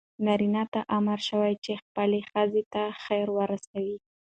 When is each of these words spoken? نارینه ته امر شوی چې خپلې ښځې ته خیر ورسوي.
نارینه 0.25 0.63
ته 0.73 0.81
امر 0.97 1.19
شوی 1.29 1.53
چې 1.63 1.81
خپلې 1.83 2.19
ښځې 2.29 2.63
ته 2.73 2.83
خیر 3.03 3.27
ورسوي. 3.37 3.97